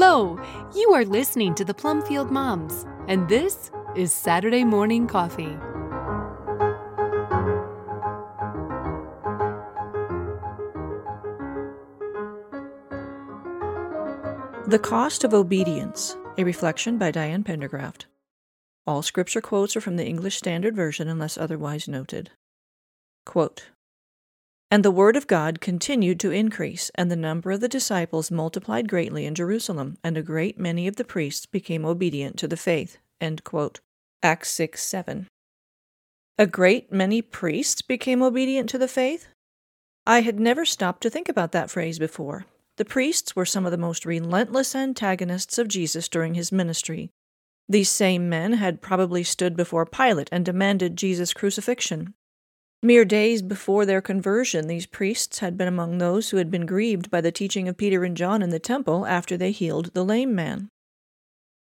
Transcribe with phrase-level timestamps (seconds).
[0.00, 0.38] Hello!
[0.76, 5.58] You are listening to the Plumfield Moms, and this is Saturday Morning Coffee.
[14.68, 18.04] The Cost of Obedience, a reflection by Diane Pendergraft.
[18.86, 22.30] All scripture quotes are from the English Standard Version unless otherwise noted.
[23.26, 23.70] Quote,
[24.70, 28.88] and the word of God continued to increase, and the number of the disciples multiplied
[28.88, 32.98] greatly in Jerusalem, and a great many of the priests became obedient to the faith.
[34.22, 35.26] Acts 6 7.
[36.38, 39.28] A great many priests became obedient to the faith?
[40.06, 42.46] I had never stopped to think about that phrase before.
[42.76, 47.10] The priests were some of the most relentless antagonists of Jesus during his ministry.
[47.68, 52.14] These same men had probably stood before Pilate and demanded Jesus' crucifixion.
[52.80, 57.10] Mere days before their conversion, these priests had been among those who had been grieved
[57.10, 60.32] by the teaching of Peter and John in the temple after they healed the lame
[60.32, 60.68] man.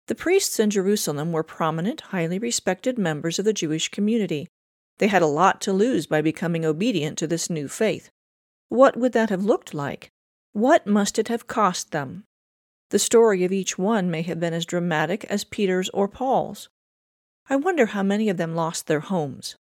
[0.08, 4.48] The priests in Jerusalem were prominent, highly respected members of the Jewish community.
[5.00, 8.10] They had a lot to lose by becoming obedient to this new faith.
[8.70, 10.12] What would that have looked like?
[10.54, 12.26] What must it have cost them?
[12.90, 16.70] The story of each one may have been as dramatic as Peter's or Paul's.
[17.50, 19.56] I wonder how many of them lost their homes.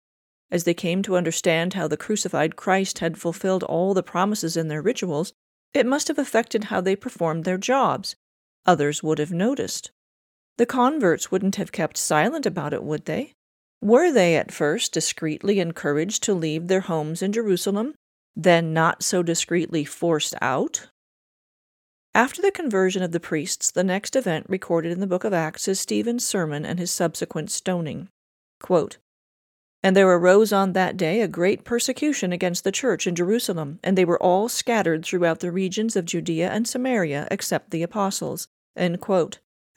[0.52, 4.68] As they came to understand how the crucified Christ had fulfilled all the promises in
[4.68, 5.34] their rituals,
[5.74, 8.16] it must have affected how they performed their jobs.
[8.66, 9.92] Others would have noticed.
[10.58, 13.34] The converts wouldn't have kept silent about it, would they?
[13.82, 17.96] Were they at first discreetly encouraged to leave their homes in Jerusalem
[18.36, 20.90] then not so discreetly forced out?
[22.14, 25.68] After the conversion of the priests, the next event recorded in the book of Acts
[25.68, 28.10] is Stephen's sermon and his subsequent stoning.
[28.62, 28.98] Quote,
[29.86, 33.96] and there arose on that day a great persecution against the church in Jerusalem, and
[33.96, 38.48] they were all scattered throughout the regions of Judea and Samaria, except the apostles.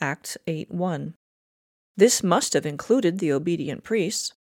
[0.01, 1.15] Acts 8 1.
[1.99, 4.33] This must have included the obedient priests.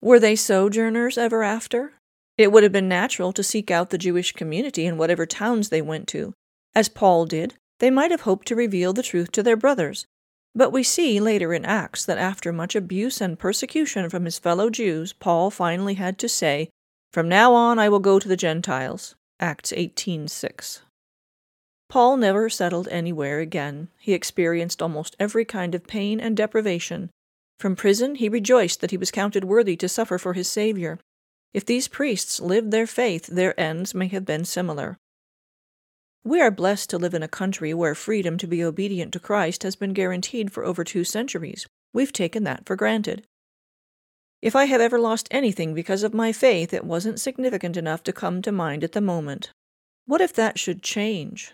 [0.00, 1.92] Were they sojourners ever after?
[2.38, 5.82] It would have been natural to seek out the Jewish community in whatever towns they
[5.82, 6.32] went to.
[6.74, 10.06] As Paul did, they might have hoped to reveal the truth to their brothers.
[10.54, 14.70] But we see later in Acts that after much abuse and persecution from his fellow
[14.70, 16.68] Jews, Paul finally had to say,
[17.12, 19.16] From now on I will go to the Gentiles.
[19.40, 20.80] Acts 18:6.
[21.88, 23.88] Paul never settled anywhere again.
[23.98, 27.10] He experienced almost every kind of pain and deprivation.
[27.58, 30.98] From prison, he rejoiced that he was counted worthy to suffer for his Savior.
[31.52, 34.96] If these priests lived their faith, their ends may have been similar.
[36.26, 39.62] We are blessed to live in a country where freedom to be obedient to Christ
[39.62, 41.66] has been guaranteed for over two centuries.
[41.92, 43.26] We've taken that for granted.
[44.40, 48.12] If I have ever lost anything because of my faith, it wasn't significant enough to
[48.12, 49.52] come to mind at the moment.
[50.06, 51.52] What if that should change?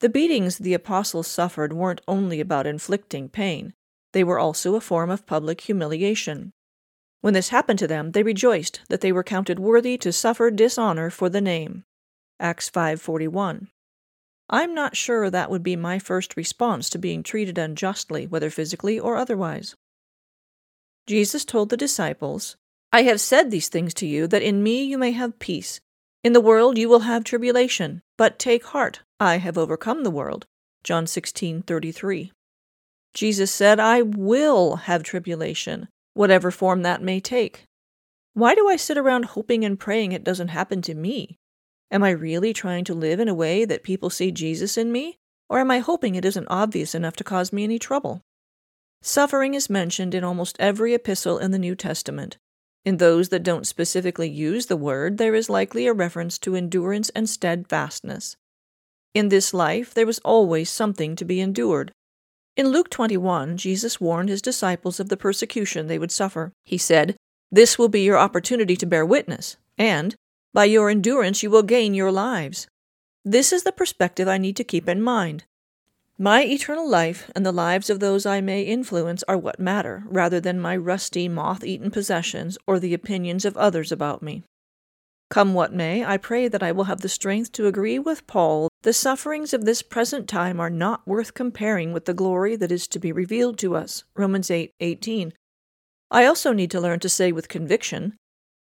[0.00, 3.74] The beatings the apostles suffered weren't only about inflicting pain,
[4.12, 6.52] they were also a form of public humiliation.
[7.20, 11.10] When this happened to them, they rejoiced that they were counted worthy to suffer dishonor
[11.10, 11.84] for the name.
[12.40, 13.68] Acts 5:41.
[14.48, 18.98] I'm not sure that would be my first response to being treated unjustly, whether physically
[18.98, 19.74] or otherwise.
[21.06, 22.56] Jesus told the disciples,
[22.92, 25.80] I have said these things to you that in me you may have peace.
[26.24, 30.46] In the world you will have tribulation, but take heart, I have overcome the world.
[30.82, 32.32] John 16:33.
[33.14, 37.64] Jesus said, I will have tribulation, whatever form that may take.
[38.34, 41.38] Why do I sit around hoping and praying it doesn't happen to me?
[41.90, 45.18] Am I really trying to live in a way that people see Jesus in me,
[45.48, 48.22] or am I hoping it isn't obvious enough to cause me any trouble?
[49.02, 52.36] Suffering is mentioned in almost every epistle in the New Testament.
[52.84, 57.10] In those that don't specifically use the word, there is likely a reference to endurance
[57.10, 58.36] and steadfastness.
[59.14, 61.92] In this life, there was always something to be endured,
[62.58, 66.52] in Luke 21, Jesus warned his disciples of the persecution they would suffer.
[66.64, 67.14] He said,
[67.52, 70.16] This will be your opportunity to bear witness, and
[70.58, 72.66] by your endurance you will gain your lives.
[73.24, 75.44] This is the perspective I need to keep in mind.
[76.18, 80.40] My eternal life and the lives of those I may influence are what matter, rather
[80.40, 84.42] than my rusty, moth eaten possessions or the opinions of others about me.
[85.30, 88.68] Come what may, I pray that I will have the strength to agree with Paul
[88.82, 92.88] the sufferings of this present time are not worth comparing with the glory that is
[92.88, 94.02] to be revealed to us.
[94.16, 95.34] Romans 8 18.
[96.10, 98.16] I also need to learn to say with conviction,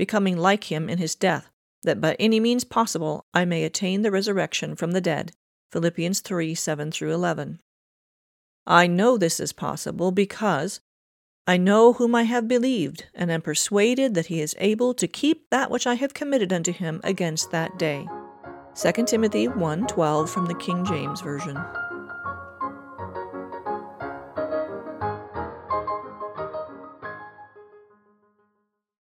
[0.00, 1.50] becoming like him in his death,
[1.82, 5.32] that by any means possible I may attain the resurrection from the dead.
[5.72, 7.60] Philippians 3 7 through 11.
[8.66, 10.80] I know this is possible because
[11.46, 15.50] I know whom I have believed, and am persuaded that he is able to keep
[15.50, 18.08] that which I have committed unto him against that day.
[18.74, 21.58] 2 Timothy 1:12 from the King James Version.